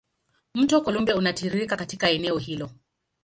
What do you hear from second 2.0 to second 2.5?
eneo